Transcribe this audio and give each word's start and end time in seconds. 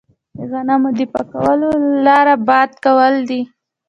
د 0.37 0.39
غنمو 0.51 0.89
د 0.97 1.01
پاکولو 1.13 1.69
لاره 2.05 2.35
باد 2.47 2.71
کول 2.85 3.15
دي. 3.29 3.41